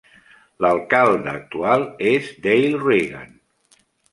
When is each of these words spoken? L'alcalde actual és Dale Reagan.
L'alcalde 0.65 1.35
actual 1.35 1.85
és 2.13 2.33
Dale 2.47 2.73
Reagan. 2.89 3.37